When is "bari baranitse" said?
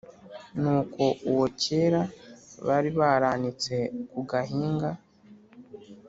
2.67-3.75